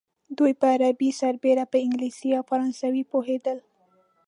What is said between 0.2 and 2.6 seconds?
دوی په عربي سربېره په انګلیسي او